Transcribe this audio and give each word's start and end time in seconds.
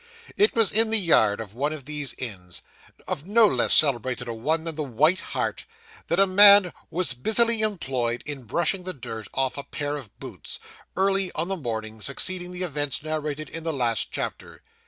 It 0.35 0.55
was 0.55 0.71
in 0.71 0.89
the 0.89 0.97
yard 0.97 1.39
of 1.39 1.53
one 1.53 1.71
of 1.71 1.85
these 1.85 2.15
inns 2.15 2.63
of 3.07 3.27
no 3.27 3.45
less 3.45 3.71
celebrated 3.71 4.27
a 4.27 4.33
one 4.33 4.63
than 4.63 4.75
the 4.75 4.81
White 4.81 5.19
Hart 5.19 5.65
that 6.07 6.19
a 6.19 6.25
man 6.25 6.73
was 6.89 7.13
busily 7.13 7.61
employed 7.61 8.23
in 8.25 8.41
brushing 8.45 8.81
the 8.83 8.95
dirt 8.95 9.27
off 9.35 9.59
a 9.59 9.63
pair 9.63 9.95
of 9.97 10.17
boots, 10.19 10.57
early 10.97 11.31
on 11.33 11.49
the 11.49 11.55
morning 11.55 12.01
succeeding 12.01 12.51
the 12.51 12.63
events 12.63 13.03
narrated 13.03 13.47
in 13.47 13.61
the 13.61 13.71
last 13.71 14.07
chapter. 14.11 14.63